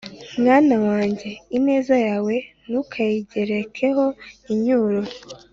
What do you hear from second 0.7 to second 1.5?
wanjye,